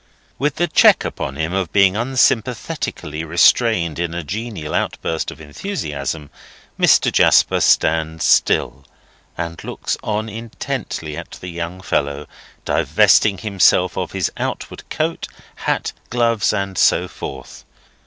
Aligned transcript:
With 0.39 0.55
the 0.55 0.67
check 0.67 1.05
upon 1.05 1.35
him 1.35 1.53
of 1.53 1.71
being 1.71 1.95
unsympathetically 1.95 3.23
restrained 3.23 3.99
in 3.99 4.15
a 4.15 4.23
genial 4.23 4.73
outburst 4.73 5.29
of 5.29 5.39
enthusiasm, 5.39 6.31
Mr. 6.79 7.11
Jasper 7.11 7.59
stands 7.61 8.25
still, 8.25 8.83
and 9.37 9.63
looks 9.63 9.97
on 10.01 10.27
intently 10.27 11.15
at 11.15 11.37
the 11.39 11.49
young 11.51 11.81
fellow, 11.81 12.25
divesting 12.65 13.37
himself 13.37 13.95
of 13.95 14.13
his 14.13 14.31
outward 14.37 14.89
coat, 14.89 15.27
hat, 15.55 15.91
gloves, 16.09 16.51
and 16.51 16.79
so 16.79 17.07
forth. 17.07 17.63